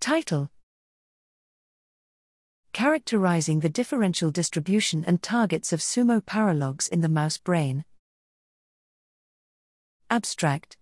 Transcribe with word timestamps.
Title 0.00 0.48
Characterizing 2.72 3.60
the 3.60 3.68
differential 3.68 4.30
distribution 4.30 5.04
and 5.04 5.20
targets 5.20 5.72
of 5.72 5.80
sumo 5.80 6.22
paralogs 6.22 6.88
in 6.88 7.00
the 7.00 7.08
mouse 7.08 7.36
brain. 7.36 7.84
Abstract 10.08 10.76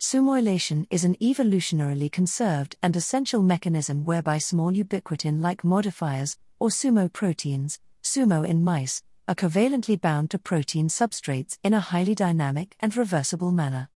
Sumoylation 0.00 0.86
is 0.90 1.04
an 1.04 1.16
evolutionarily 1.16 2.10
conserved 2.10 2.76
and 2.82 2.94
essential 2.94 3.42
mechanism 3.42 4.04
whereby 4.04 4.38
small 4.38 4.72
ubiquitin 4.72 5.40
like 5.40 5.64
modifiers, 5.64 6.38
or 6.60 6.68
sumo 6.68 7.12
proteins, 7.12 7.80
sumo 8.02 8.46
in 8.46 8.62
mice, 8.62 9.02
are 9.26 9.34
covalently 9.34 10.00
bound 10.00 10.30
to 10.30 10.38
protein 10.38 10.88
substrates 10.88 11.58
in 11.64 11.74
a 11.74 11.80
highly 11.80 12.14
dynamic 12.14 12.76
and 12.80 12.96
reversible 12.96 13.50
manner. 13.50 13.88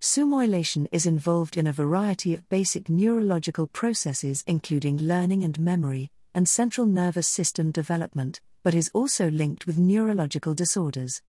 Sumoylation 0.00 0.86
is 0.92 1.04
involved 1.04 1.58
in 1.58 1.66
a 1.66 1.74
variety 1.74 2.32
of 2.32 2.48
basic 2.48 2.88
neurological 2.88 3.66
processes, 3.66 4.42
including 4.46 4.96
learning 4.96 5.44
and 5.44 5.60
memory, 5.60 6.10
and 6.34 6.48
central 6.48 6.86
nervous 6.86 7.28
system 7.28 7.70
development, 7.70 8.40
but 8.62 8.74
is 8.74 8.90
also 8.94 9.30
linked 9.30 9.66
with 9.66 9.76
neurological 9.76 10.54
disorders. 10.54 11.20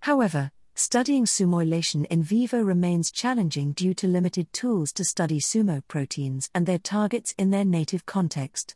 However, 0.00 0.50
studying 0.74 1.24
sumoylation 1.24 2.04
in 2.06 2.24
vivo 2.24 2.60
remains 2.60 3.12
challenging 3.12 3.70
due 3.70 3.94
to 3.94 4.08
limited 4.08 4.52
tools 4.52 4.92
to 4.94 5.04
study 5.04 5.38
sumo 5.38 5.80
proteins 5.86 6.50
and 6.52 6.66
their 6.66 6.80
targets 6.80 7.32
in 7.38 7.50
their 7.50 7.64
native 7.64 8.06
context. 8.06 8.74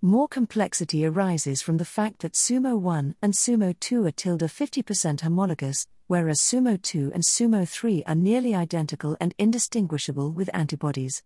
More 0.00 0.26
complexity 0.26 1.04
arises 1.04 1.60
from 1.60 1.76
the 1.76 1.84
fact 1.84 2.20
that 2.20 2.32
Sumo 2.32 2.78
1 2.78 3.16
and 3.20 3.34
Sumo 3.34 3.78
2 3.78 4.06
are 4.06 4.10
tilde 4.10 4.42
50% 4.42 5.20
homologous, 5.20 5.86
whereas 6.06 6.40
Sumo 6.40 6.80
2 6.80 7.12
and 7.12 7.22
Sumo 7.22 7.68
3 7.68 8.04
are 8.06 8.14
nearly 8.14 8.54
identical 8.54 9.16
and 9.20 9.34
indistinguishable 9.38 10.32
with 10.32 10.50
antibodies. 10.54 11.22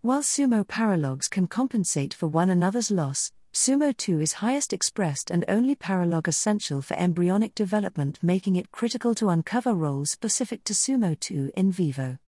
While 0.00 0.22
Sumo 0.22 0.64
paralogs 0.64 1.30
can 1.30 1.46
compensate 1.46 2.14
for 2.14 2.26
one 2.26 2.50
another's 2.50 2.90
loss, 2.90 3.32
Sumo 3.54 3.96
2 3.96 4.20
is 4.20 4.32
highest 4.34 4.72
expressed 4.72 5.30
and 5.30 5.44
only 5.46 5.76
paralog 5.76 6.26
essential 6.26 6.80
for 6.80 6.94
embryonic 6.94 7.54
development, 7.54 8.18
making 8.22 8.56
it 8.56 8.70
critical 8.70 9.14
to 9.16 9.28
uncover 9.28 9.74
roles 9.74 10.10
specific 10.10 10.64
to 10.64 10.72
Sumo 10.72 11.18
2 11.20 11.52
in 11.54 11.70
vivo. 11.70 12.18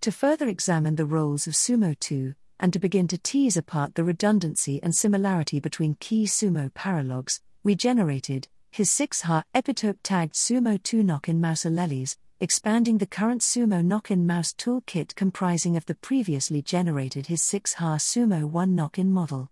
To 0.00 0.10
further 0.10 0.48
examine 0.48 0.96
the 0.96 1.04
roles 1.04 1.46
of 1.46 1.52
Sumo 1.52 1.98
2, 2.00 2.34
and 2.58 2.72
to 2.72 2.78
begin 2.78 3.08
to 3.08 3.18
tease 3.18 3.56
apart 3.56 3.94
the 3.94 4.04
redundancy 4.04 4.80
and 4.82 4.94
similarity 4.94 5.60
between 5.60 5.96
key 6.00 6.24
sumo 6.24 6.70
paralogs, 6.72 7.40
we 7.62 7.74
generated 7.74 8.48
his 8.70 8.88
6-HA 8.90 9.42
epitope 9.54 9.98
tagged 10.02 10.34
sumo 10.34 10.80
2 10.82 11.02
knock 11.02 11.28
in 11.28 11.40
mouse 11.40 11.64
alleles, 11.64 12.16
expanding 12.38 12.98
the 12.98 13.06
current 13.06 13.40
sumo 13.40 13.84
knock 13.84 14.10
in 14.10 14.26
mouse 14.26 14.52
toolkit 14.52 15.14
comprising 15.16 15.76
of 15.76 15.86
the 15.86 15.94
previously 15.96 16.62
generated 16.62 17.26
his 17.26 17.42
6-HA 17.42 17.96
sumo 17.98 18.48
1 18.48 18.74
knock 18.74 18.98
in 18.98 19.12
model. 19.12 19.50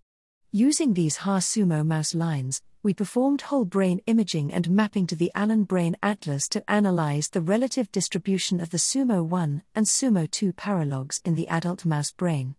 Using 0.53 0.95
these 0.95 1.19
HA 1.19 1.39
sumo 1.41 1.85
mouse 1.85 2.15
lines, 2.15 2.63
we 2.83 2.95
performed 2.95 3.43
whole 3.43 3.65
brain 3.65 4.01
imaging 4.07 4.53
and 4.53 4.71
mapping 4.71 5.07
to 5.09 5.17
the 5.17 5.33
Allen 5.35 5.65
Brain 5.65 5.97
Atlas 6.03 6.49
to 6.49 6.71
analyze 6.71 7.29
the 7.29 7.41
relative 7.41 7.91
distribution 7.91 8.61
of 8.61 8.71
the 8.71 8.79
Sumo 8.79 9.25
1 9.27 9.63
and 9.75 9.87
Sumo 9.87 10.31
2 10.31 10.53
paralogs 10.53 11.21
in 11.25 11.35
the 11.35 11.49
adult 11.49 11.85
mouse 11.85 12.13
brain 12.13 12.55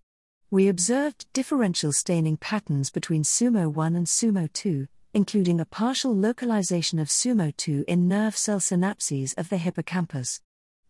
we 0.51 0.67
observed 0.67 1.31
differential 1.31 1.91
staining 1.91 2.35
patterns 2.35 2.89
between 2.89 3.21
Sumo 3.21 3.71
1 3.71 3.95
and 3.95 4.07
Sumo 4.07 4.51
2, 4.51 4.87
including 5.13 5.59
a 5.59 5.65
partial 5.65 6.15
localization 6.15 6.99
of 6.99 7.07
Sumo 7.07 7.55
2 7.57 7.85
in 7.87 8.07
nerve 8.07 8.37
cell 8.37 8.59
synapses 8.59 9.37
of 9.37 9.49
the 9.49 9.57
hippocampus. 9.57 10.41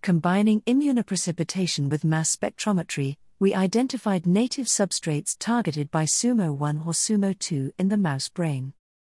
Combining 0.02 0.62
immunoprecipitation 0.62 1.90
with 1.90 2.04
mass 2.04 2.36
spectrometry, 2.36 3.18
we 3.40 3.54
identified 3.56 4.26
native 4.26 4.66
substrates 4.68 5.36
targeted 5.40 5.90
by 5.92 6.04
Sumo 6.04 6.54
1 6.54 6.84
or 6.86 6.92
Sumo 6.92 7.38
2 7.38 7.72
in 7.78 7.88
the 7.88 7.98
mouse 7.98 8.28
brain. 8.28 8.74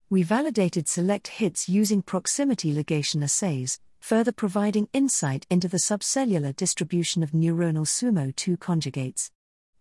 We 0.08 0.22
validated 0.22 0.88
select 0.88 1.28
hits 1.28 1.68
using 1.68 2.02
proximity 2.02 2.72
ligation 2.72 3.22
assays, 3.24 3.80
further 3.98 4.32
providing 4.32 4.88
insight 4.92 5.46
into 5.50 5.68
the 5.68 5.78
subcellular 5.78 6.54
distribution 6.54 7.22
of 7.22 7.30
neuronal 7.32 7.86
Sumo 7.86 8.34
2 8.36 8.56
conjugates. 8.56 9.30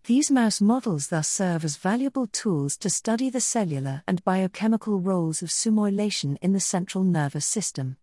These 0.05 0.31
mouse 0.31 0.59
models 0.59 1.09
thus 1.09 1.27
serve 1.27 1.63
as 1.63 1.77
valuable 1.77 2.25
tools 2.25 2.75
to 2.77 2.89
study 2.89 3.29
the 3.29 3.39
cellular 3.39 4.01
and 4.07 4.23
biochemical 4.23 4.99
roles 4.99 5.43
of 5.43 5.49
sumoylation 5.49 6.37
in 6.41 6.53
the 6.53 6.59
central 6.59 7.03
nervous 7.03 7.45
system. 7.45 7.97